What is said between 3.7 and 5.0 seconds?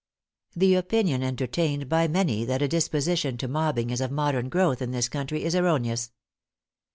is of modern growth in